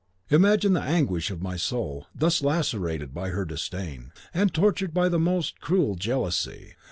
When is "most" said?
5.19-5.61